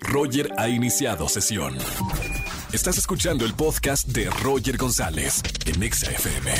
Roger 0.00 0.50
ha 0.56 0.68
iniciado 0.68 1.28
sesión. 1.28 1.76
Estás 2.72 2.98
escuchando 2.98 3.44
el 3.44 3.54
podcast 3.54 4.08
de 4.08 4.30
Roger 4.42 4.76
González 4.76 5.42
en 5.66 5.82
Exa 5.82 6.10
FM. 6.10 6.52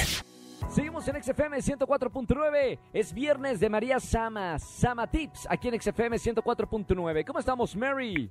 Seguimos 0.70 1.08
en 1.08 1.22
XFM 1.22 1.58
104.9. 1.58 2.78
Es 2.92 3.12
viernes 3.12 3.60
de 3.60 3.68
María 3.70 3.98
Sama, 4.00 4.58
Sama 4.58 5.06
Tips, 5.06 5.46
aquí 5.50 5.68
en 5.68 5.80
XFM 5.80 6.16
104.9. 6.16 7.24
¿Cómo 7.24 7.38
estamos, 7.38 7.74
Mary? 7.74 8.30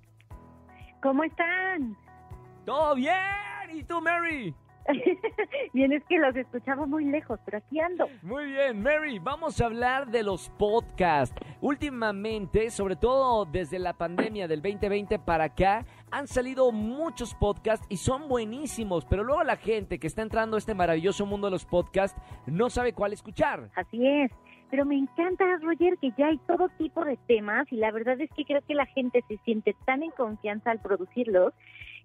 ¿Cómo 1.02 1.24
están? 1.24 1.98
¿Todo 2.66 2.96
bien? 2.96 3.16
¿Y 3.74 3.84
tú, 3.84 4.02
Mary? 4.02 4.56
Bien, 5.74 5.92
es 5.92 6.04
que 6.06 6.18
los 6.18 6.36
escuchaba 6.36 6.86
muy 6.86 7.06
lejos, 7.06 7.40
pero 7.46 7.58
aquí 7.58 7.80
ando. 7.80 8.08
Muy 8.22 8.46
bien, 8.46 8.82
Mary, 8.82 9.20
vamos 9.20 9.60
a 9.62 9.66
hablar 9.66 10.08
de 10.08 10.24
los 10.24 10.50
podcasts. 10.52 11.36
Últimamente, 11.62 12.70
sobre 12.70 12.96
todo 12.96 13.46
desde 13.46 13.80
la 13.80 13.94
pandemia 13.94 14.48
del 14.48 14.62
2020 14.62 15.20
para 15.20 15.46
acá, 15.46 15.86
han 16.12 16.28
salido 16.28 16.72
muchos 16.72 17.34
podcasts 17.36 17.86
y 17.90 17.98
son 17.98 18.28
buenísimos, 18.30 19.06
pero 19.06 19.24
luego 19.24 19.44
la 19.44 19.58
gente 19.58 20.00
que 20.00 20.08
está 20.08 20.22
entrando 20.22 20.56
a 20.56 20.60
este 20.60 20.74
maravilloso 20.74 21.26
mundo 21.26 21.48
de 21.48 21.52
los 21.52 21.66
podcasts 21.66 22.20
no 22.46 22.70
sabe 22.70 22.94
cuál 22.94 23.14
escuchar. 23.14 23.70
Así 23.76 24.06
es. 24.08 24.32
Pero 24.70 24.86
me 24.86 24.98
encanta, 24.98 25.46
Roger, 25.62 25.98
que 25.98 26.12
ya 26.18 26.28
hay 26.28 26.38
todo 26.40 26.70
tipo 26.78 27.06
de 27.06 27.18
temas 27.28 27.72
y 27.72 27.78
la 27.78 27.92
verdad 27.92 28.20
es 28.20 28.30
que 28.36 28.44
creo 28.44 28.62
que 28.62 28.76
la 28.76 28.86
gente 28.86 29.24
se 29.28 29.38
siente 29.46 29.76
tan 29.86 30.04
en 30.04 30.12
confianza 30.12 30.72
al 30.72 30.82
producirlos 30.82 31.54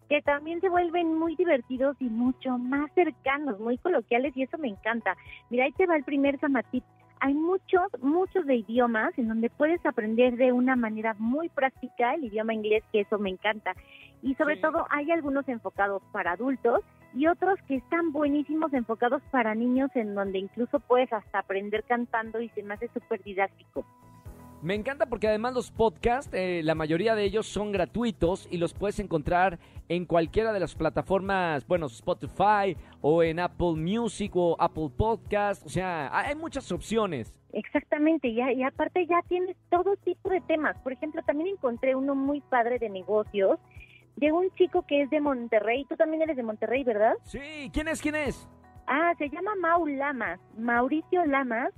que 0.08 0.22
también 0.22 0.60
se 0.60 0.68
vuelven 0.68 1.18
muy 1.18 1.36
divertidos 1.36 1.96
y 2.00 2.04
mucho 2.04 2.58
más 2.58 2.90
cercanos, 2.94 3.58
muy 3.58 3.78
coloquiales 3.78 4.36
y 4.36 4.42
eso 4.42 4.58
me 4.58 4.68
encanta. 4.68 5.16
Mira, 5.50 5.64
ahí 5.64 5.72
te 5.72 5.86
va 5.86 5.96
el 5.96 6.04
primer 6.04 6.38
Samatip. 6.38 6.84
Hay 7.20 7.34
muchos, 7.34 7.82
muchos 8.00 8.44
de 8.46 8.56
idiomas 8.56 9.16
en 9.16 9.28
donde 9.28 9.48
puedes 9.48 9.84
aprender 9.86 10.36
de 10.36 10.52
una 10.52 10.74
manera 10.74 11.14
muy 11.18 11.48
práctica 11.48 12.14
el 12.14 12.24
idioma 12.24 12.52
inglés, 12.52 12.82
que 12.90 13.00
eso 13.00 13.18
me 13.18 13.30
encanta. 13.30 13.74
Y 14.22 14.34
sobre 14.34 14.56
todo 14.56 14.86
hay 14.90 15.10
algunos 15.10 15.48
enfocados 15.48 16.02
para 16.12 16.32
adultos 16.32 16.80
y 17.14 17.26
otros 17.26 17.60
que 17.68 17.76
están 17.76 18.12
buenísimos 18.12 18.72
enfocados 18.72 19.22
para 19.30 19.54
niños 19.54 19.90
en 19.94 20.14
donde 20.14 20.38
incluso 20.38 20.80
puedes 20.80 21.12
hasta 21.12 21.38
aprender 21.38 21.84
cantando 21.84 22.40
y 22.40 22.48
se 22.50 22.62
me 22.62 22.74
hace 22.74 22.88
súper 22.88 23.22
didáctico. 23.22 23.84
Me 24.62 24.76
encanta 24.76 25.06
porque 25.06 25.26
además 25.26 25.54
los 25.54 25.72
podcasts, 25.72 26.32
eh, 26.32 26.60
la 26.62 26.76
mayoría 26.76 27.16
de 27.16 27.24
ellos 27.24 27.48
son 27.48 27.72
gratuitos 27.72 28.46
y 28.48 28.58
los 28.58 28.74
puedes 28.74 29.00
encontrar 29.00 29.58
en 29.88 30.06
cualquiera 30.06 30.52
de 30.52 30.60
las 30.60 30.76
plataformas, 30.76 31.66
bueno, 31.66 31.86
Spotify 31.86 32.76
o 33.00 33.24
en 33.24 33.40
Apple 33.40 33.74
Music 33.74 34.30
o 34.36 34.56
Apple 34.60 34.88
Podcast, 34.96 35.66
o 35.66 35.68
sea, 35.68 36.16
hay 36.16 36.36
muchas 36.36 36.70
opciones. 36.70 37.34
Exactamente, 37.52 38.28
y, 38.28 38.40
y 38.40 38.62
aparte 38.62 39.04
ya 39.04 39.20
tienes 39.26 39.56
todo 39.68 39.96
tipo 39.96 40.30
de 40.30 40.40
temas. 40.42 40.78
Por 40.78 40.92
ejemplo, 40.92 41.22
también 41.26 41.48
encontré 41.48 41.96
uno 41.96 42.14
muy 42.14 42.40
padre 42.40 42.78
de 42.78 42.88
negocios 42.88 43.58
de 44.14 44.30
un 44.30 44.48
chico 44.54 44.86
que 44.86 45.02
es 45.02 45.10
de 45.10 45.20
Monterrey. 45.20 45.84
Tú 45.86 45.96
también 45.96 46.22
eres 46.22 46.36
de 46.36 46.44
Monterrey, 46.44 46.84
¿verdad? 46.84 47.14
Sí, 47.24 47.70
¿quién 47.72 47.88
es? 47.88 48.00
¿Quién 48.00 48.14
es? 48.14 48.48
Ah, 48.86 49.12
se 49.18 49.28
llama 49.28 49.56
Mau 49.60 49.86
Lamas, 49.86 50.38
Mauricio 50.56 51.24
Lamas, 51.26 51.72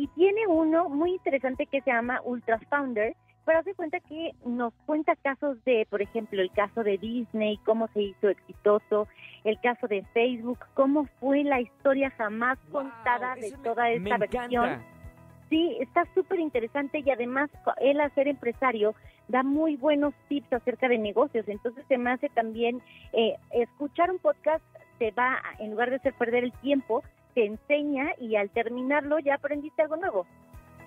y 0.00 0.06
tiene 0.14 0.46
uno 0.46 0.88
muy 0.88 1.10
interesante 1.10 1.66
que 1.66 1.82
se 1.82 1.90
llama 1.90 2.22
Ultra 2.24 2.58
Founder, 2.70 3.14
pero 3.44 3.58
hace 3.58 3.74
cuenta 3.74 4.00
que 4.00 4.30
nos 4.46 4.72
cuenta 4.86 5.14
casos 5.16 5.62
de, 5.66 5.86
por 5.90 6.00
ejemplo, 6.00 6.40
el 6.40 6.50
caso 6.52 6.82
de 6.82 6.96
Disney, 6.96 7.58
cómo 7.66 7.86
se 7.88 8.00
hizo 8.04 8.30
exitoso, 8.30 9.08
el 9.44 9.60
caso 9.60 9.88
de 9.88 10.02
Facebook, 10.14 10.58
cómo 10.72 11.04
fue 11.20 11.44
la 11.44 11.60
historia 11.60 12.08
jamás 12.16 12.58
contada 12.72 13.34
de 13.34 13.52
toda 13.62 13.90
esta 13.90 14.16
versión. 14.16 14.82
Sí, 15.50 15.76
está 15.80 16.06
súper 16.14 16.40
interesante 16.40 17.02
y 17.04 17.10
además 17.10 17.50
él 17.82 18.00
al 18.00 18.14
ser 18.14 18.28
empresario 18.28 18.94
da 19.28 19.42
muy 19.42 19.76
buenos 19.76 20.14
tips 20.28 20.50
acerca 20.50 20.88
de 20.88 20.96
negocios, 20.96 21.46
entonces 21.46 21.84
se 21.88 21.98
me 21.98 22.12
hace 22.12 22.30
también 22.30 22.80
eh, 23.12 23.36
escuchar 23.50 24.10
un 24.10 24.18
podcast 24.18 24.64
te 24.98 25.10
va, 25.10 25.42
en 25.58 25.72
lugar 25.72 25.90
de 25.90 25.96
hacer 25.96 26.14
perder 26.14 26.44
el 26.44 26.52
tiempo, 26.60 27.02
te 27.34 27.46
enseña 27.46 28.12
y 28.18 28.36
al 28.36 28.50
terminarlo 28.50 29.18
ya 29.18 29.34
aprendiste 29.34 29.82
algo 29.82 29.96
nuevo. 29.96 30.26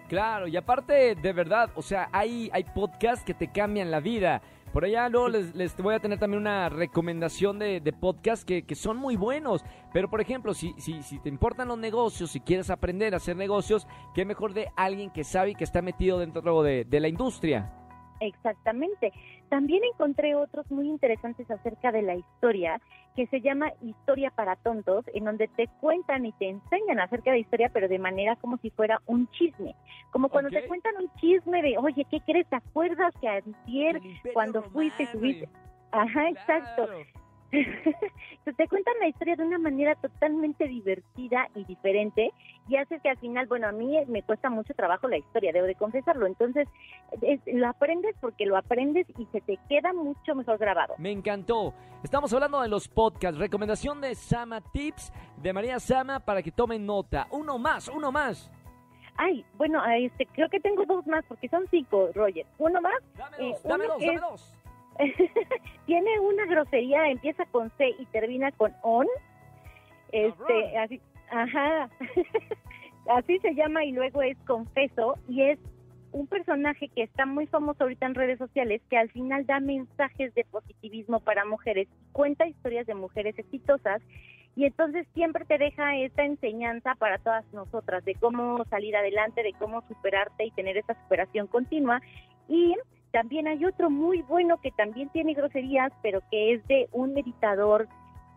Claro, 0.10 0.48
y 0.48 0.58
aparte, 0.58 1.16
de 1.16 1.34
verdad, 1.34 1.70
o 1.76 1.82
sea, 1.82 2.10
hay, 2.12 2.50
hay 2.54 2.64
podcasts 2.64 3.26
que 3.26 3.34
te 3.34 3.52
cambian 3.52 3.90
la 3.90 4.00
vida. 4.00 4.42
Por 4.72 4.86
allá 4.86 5.08
luego 5.08 5.30
les, 5.30 5.56
les 5.56 5.78
voy 5.78 5.94
a 5.94 6.00
tener 6.00 6.20
también 6.20 6.42
una 6.42 6.68
recomendación 6.68 7.60
de, 7.60 7.80
de 7.80 7.94
podcasts 7.94 8.44
que, 8.44 8.64
que, 8.64 8.76
son 8.76 8.98
muy 8.98 9.16
buenos. 9.16 9.64
Pero, 9.94 10.10
por 10.10 10.20
ejemplo, 10.20 10.54
si, 10.54 10.74
si, 10.80 11.04
si 11.04 11.20
te 11.20 11.30
importan 11.30 11.68
los 11.68 11.78
negocios, 11.78 12.32
si 12.32 12.40
quieres 12.40 12.72
aprender 12.72 13.14
a 13.14 13.18
hacer 13.18 13.36
negocios, 13.36 13.88
qué 14.16 14.26
mejor 14.26 14.54
de 14.54 14.70
alguien 14.76 15.12
que 15.12 15.24
sabe 15.24 15.52
y 15.52 15.56
que 15.56 15.64
está 15.64 15.82
metido 15.82 16.18
dentro 16.18 16.64
de, 16.64 16.86
de 16.86 17.00
la 17.00 17.08
industria. 17.08 17.72
Exactamente. 18.28 19.12
También 19.50 19.84
encontré 19.84 20.36
otros 20.36 20.70
muy 20.72 20.88
interesantes 20.88 21.50
acerca 21.52 21.92
de 21.92 22.02
la 22.02 22.16
historia, 22.16 22.80
que 23.16 23.28
se 23.28 23.42
llama 23.42 23.72
Historia 23.82 24.32
para 24.32 24.56
Tontos, 24.56 25.06
en 25.14 25.26
donde 25.26 25.48
te 25.50 25.68
cuentan 25.82 26.26
y 26.26 26.32
te 26.34 26.50
enseñan 26.50 27.00
acerca 27.00 27.32
de 27.32 27.40
historia, 27.40 27.70
pero 27.74 27.88
de 27.88 28.00
manera 28.00 28.36
como 28.38 28.58
si 28.58 28.70
fuera 28.72 29.02
un 29.06 29.28
chisme. 29.32 29.76
Como 30.12 30.30
cuando 30.30 30.50
te 30.50 30.64
cuentan 30.64 30.96
un 30.98 31.12
chisme 31.20 31.62
de, 31.62 31.78
oye, 31.78 32.06
¿qué 32.10 32.22
crees? 32.22 32.48
¿Te 32.48 32.56
acuerdas 32.56 33.14
que 33.20 33.28
ayer 33.28 34.02
cuando 34.34 34.64
fuiste, 34.72 35.08
subiste? 35.12 35.48
Ajá, 35.92 36.30
exacto. 36.30 37.06
Te 37.54 38.68
cuentan 38.68 38.96
la 39.00 39.08
historia 39.08 39.36
de 39.36 39.44
una 39.44 39.58
manera 39.58 39.96
totalmente 39.96 40.68
divertida 40.68 41.48
y 41.56 41.66
diferente 41.66 42.32
y 42.68 42.78
hace 42.78 43.00
que 43.00 43.10
al 43.10 43.18
final, 43.18 43.46
bueno, 43.48 43.68
a 43.68 43.72
mí 43.72 43.96
me 44.08 44.24
cuesta 44.24 44.50
mucho 44.50 44.74
trabajo 44.74 45.08
la 45.08 45.18
historia, 45.18 45.52
debo 45.52 45.68
de 45.68 45.76
confesarlo. 45.76 46.26
Entonces, 46.26 46.68
lo 47.46 47.68
aprendes 47.68 48.16
porque 48.20 48.46
lo 48.46 48.58
aprendes 48.58 49.06
y 49.18 49.26
se 49.28 49.42
te 49.42 49.58
queda 49.70 49.94
mucho 49.94 50.36
mejor 50.36 50.58
grabado. 50.58 50.96
Me 50.98 51.12
encantó. 51.12 51.74
Estamos 52.04 52.34
hablando 52.34 52.62
de 52.62 52.70
los 52.70 52.88
podcasts. 52.88 53.38
Recomendación 53.38 54.02
de 54.02 54.16
Sama 54.16 54.62
Tips 54.62 55.14
de 55.38 55.54
María 55.54 55.80
Sama 55.80 56.20
para 56.20 56.42
que 56.42 56.52
tomen 56.52 56.86
nota. 56.86 57.28
Uno 57.32 57.60
más, 57.60 57.88
uno 57.88 58.12
más. 58.12 58.52
Ay, 59.16 59.46
bueno, 59.58 59.80
este, 59.86 60.26
creo 60.26 60.50
que 60.50 60.60
tengo 60.60 60.86
dos 60.86 61.06
más 61.06 61.24
porque 61.28 61.48
son 61.48 61.68
cinco, 61.70 62.10
Roger. 62.16 62.46
Uno 62.58 62.82
más. 62.82 62.96
Dame 63.16 63.38
dos, 63.38 63.58
eh, 63.58 63.68
dame 63.68 63.86
dos, 63.86 64.00
dame 64.00 64.20
dos. 64.20 64.56
tiene 65.86 66.20
una 66.20 66.46
grosería, 66.46 67.10
empieza 67.10 67.46
con 67.48 67.72
C 67.78 67.96
y 68.00 68.06
termina 68.08 68.52
con 68.52 68.74
on. 68.82 69.08
Este, 70.12 70.78
así, 70.78 71.02
ajá. 71.32 71.90
así 73.10 73.40
se 73.40 73.56
llama 73.56 73.84
y 73.84 73.92
luego 73.92 74.22
es 74.22 74.38
confeso 74.46 75.16
y 75.28 75.42
es 75.44 75.60
un 76.12 76.28
personaje 76.28 76.90
que 76.90 77.04
está 77.04 77.26
muy 77.26 77.48
famoso 77.48 77.84
ahorita 77.84 78.06
en 78.06 78.16
redes 78.16 78.38
sociales 78.38 78.82
que 78.90 78.98
al 78.98 79.10
final 79.10 79.46
da 79.46 79.60
mensajes 79.60 80.34
de 80.36 80.46
positivismo 80.46 81.20
para 81.20 81.44
mujeres, 81.44 81.88
cuenta 82.12 82.48
historias 82.48 82.86
de 82.86 82.94
mujeres 82.94 83.38
exitosas 83.38 84.02
y 84.56 84.66
entonces 84.66 85.08
siempre 85.16 85.46
te 85.46 85.58
deja 85.58 85.98
esta 85.98 86.24
enseñanza 86.24 86.94
para 86.96 87.18
todas 87.18 87.44
nosotras 87.52 88.06
de 88.06 88.14
cómo 88.16 88.64
salir 88.66 88.96
adelante, 88.96 89.42
de 89.42 89.54
cómo 89.54 89.82
superarte 89.88 90.46
y 90.46 90.52
tener 90.52 90.78
esa 90.78 90.94
superación 91.02 91.48
continua 91.48 92.00
y 92.48 92.76
también 93.14 93.48
hay 93.48 93.64
otro 93.64 93.92
muy 93.92 94.24
bueno 94.24 94.60
que 94.60 94.72
también 94.72 95.08
tiene 95.10 95.36
groserías, 95.36 95.94
pero 96.02 96.22
que 96.32 96.56
es 96.56 96.68
de 96.68 96.90
un 96.92 97.14
meditador 97.14 97.88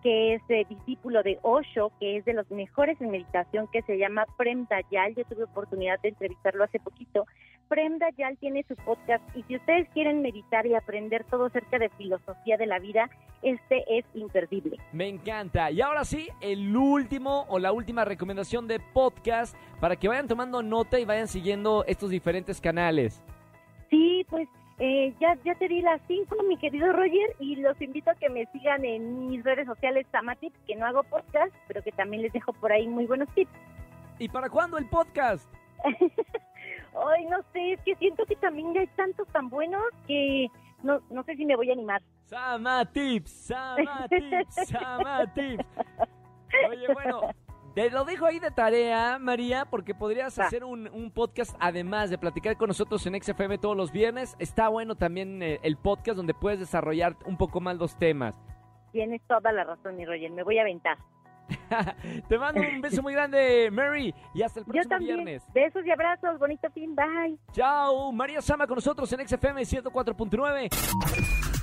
que 0.02 0.34
es 0.34 0.68
discípulo 0.68 1.22
de 1.22 1.38
Osho, 1.42 1.90
que 1.98 2.18
es 2.18 2.24
de 2.26 2.34
los 2.34 2.48
mejores 2.50 3.00
en 3.00 3.10
meditación, 3.10 3.66
que 3.72 3.82
se 3.82 3.96
llama 3.96 4.26
Prem 4.36 4.66
Dayal. 4.68 5.14
Yo 5.16 5.24
tuve 5.24 5.44
oportunidad 5.44 5.98
de 6.00 6.10
entrevistarlo 6.10 6.62
hace 6.62 6.78
poquito. 6.78 7.26
Prem 7.68 7.98
Dayal 7.98 8.36
tiene 8.36 8.64
su 8.68 8.76
podcast 8.76 9.24
y 9.34 9.42
si 9.44 9.56
ustedes 9.56 9.88
quieren 9.94 10.20
meditar 10.20 10.66
y 10.66 10.74
aprender 10.74 11.24
todo 11.24 11.46
acerca 11.46 11.78
de 11.78 11.88
filosofía 11.88 12.58
de 12.58 12.66
la 12.66 12.78
vida, 12.78 13.08
este 13.42 13.82
es 13.88 14.04
imperdible. 14.14 14.76
Me 14.92 15.08
encanta. 15.08 15.70
Y 15.70 15.80
ahora 15.80 16.04
sí, 16.04 16.28
el 16.42 16.76
último 16.76 17.46
o 17.48 17.58
la 17.58 17.72
última 17.72 18.04
recomendación 18.04 18.68
de 18.68 18.78
podcast 18.78 19.56
para 19.80 19.96
que 19.96 20.06
vayan 20.06 20.28
tomando 20.28 20.62
nota 20.62 21.00
y 21.00 21.06
vayan 21.06 21.28
siguiendo 21.28 21.82
estos 21.86 22.10
diferentes 22.10 22.60
canales. 22.60 23.22
Sí, 23.90 24.24
pues 24.28 24.48
eh, 24.78 25.14
ya, 25.20 25.36
ya 25.44 25.54
te 25.54 25.68
di 25.68 25.80
las 25.80 26.00
cinco, 26.06 26.36
mi 26.46 26.56
querido 26.58 26.92
Roger, 26.92 27.34
y 27.38 27.56
los 27.56 27.80
invito 27.80 28.10
a 28.10 28.14
que 28.14 28.28
me 28.28 28.46
sigan 28.46 28.84
en 28.84 29.28
mis 29.28 29.42
redes 29.42 29.66
sociales 29.66 30.06
Samatips, 30.12 30.58
que 30.66 30.76
no 30.76 30.86
hago 30.86 31.02
podcast, 31.04 31.54
pero 31.66 31.82
que 31.82 31.92
también 31.92 32.22
les 32.22 32.32
dejo 32.32 32.52
por 32.52 32.72
ahí 32.72 32.86
muy 32.86 33.06
buenos 33.06 33.28
tips. 33.34 33.50
¿Y 34.18 34.28
para 34.28 34.48
cuándo 34.48 34.78
el 34.78 34.86
podcast? 34.88 35.50
Ay, 35.84 37.24
no 37.26 37.38
sé, 37.52 37.72
es 37.72 37.80
que 37.82 37.94
siento 37.96 38.24
que 38.26 38.36
también 38.36 38.72
ya 38.74 38.80
hay 38.80 38.86
tantos 38.88 39.28
tan 39.28 39.48
buenos 39.48 39.82
que 40.06 40.48
no, 40.82 41.00
no 41.10 41.22
sé 41.24 41.36
si 41.36 41.44
me 41.44 41.56
voy 41.56 41.70
a 41.70 41.74
animar. 41.74 42.02
Samatips, 42.26 43.30
Samatips, 43.30 44.54
Samatips. 44.68 45.64
Oye, 46.68 46.92
bueno, 46.92 47.30
te 47.76 47.90
lo 47.90 48.06
dejo 48.06 48.24
ahí 48.24 48.38
de 48.38 48.50
tarea, 48.50 49.18
María, 49.18 49.66
porque 49.66 49.94
podrías 49.94 50.38
hacer 50.38 50.64
un, 50.64 51.12
podcast 51.14 51.54
además 51.60 52.08
de 52.08 52.16
platicar 52.16 52.56
con 52.56 52.68
nosotros 52.68 53.06
en 53.06 53.22
XFM 53.22 53.58
todos 53.58 53.76
los 53.76 53.92
viernes. 53.92 54.34
Está 54.38 54.68
bueno 54.68 54.94
también 54.94 55.42
eh, 55.42 55.60
el 55.62 55.76
podcast 55.76 56.16
donde 56.16 56.32
puedes 56.32 56.58
desarrollar 56.58 57.16
un 57.26 57.36
poco 57.36 57.60
más 57.60 57.76
los 57.76 57.98
temas. 57.98 58.34
Tienes 58.92 59.20
toda 59.28 59.52
la 59.52 59.64
razón, 59.64 59.94
mi 59.94 60.06
Roger. 60.06 60.30
Me 60.30 60.42
voy 60.42 60.56
a 60.56 60.62
aventar. 60.62 60.96
Te 62.28 62.38
mando 62.38 62.62
un 62.62 62.80
beso 62.80 63.02
muy 63.02 63.12
grande, 63.12 63.68
Mary, 63.70 64.14
y 64.32 64.40
hasta 64.40 64.60
el 64.60 64.66
Yo 64.66 64.72
próximo 64.72 64.88
también. 64.88 65.16
viernes. 65.16 65.44
Besos 65.52 65.84
y 65.84 65.90
abrazos. 65.90 66.38
Bonito 66.38 66.70
fin. 66.70 66.96
Bye. 66.96 67.38
Chao, 67.52 68.10
María 68.10 68.40
Sama 68.40 68.66
con 68.66 68.76
nosotros 68.76 69.12
en 69.12 69.28
XFM 69.28 69.60
104.9. 69.60 71.45